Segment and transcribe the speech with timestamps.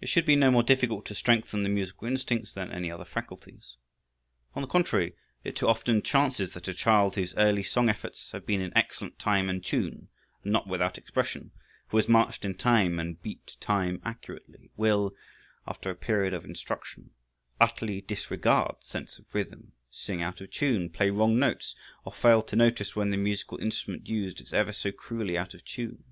[0.00, 3.76] It should be no more difficult to strengthen the musical instincts than any other faculties.
[4.56, 5.14] On the contrary,
[5.44, 9.20] it too often chances that a child whose early song efforts have been in excellent
[9.20, 10.08] time and tune,
[10.42, 11.52] and not without expression,
[11.86, 15.14] who has marched in time and beat time accurately, will,
[15.68, 17.12] after a period of instruction,
[17.60, 22.56] utterly disregard sense of rhythm, sing out of tune, play wrong notes, or fail to
[22.56, 26.02] notice when the musical instrument used is ever so cruelly out of tune.